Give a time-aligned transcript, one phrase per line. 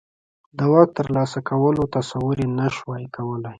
[0.57, 3.49] د واک ترلاسه کولو تصور یې نه شوای کولای.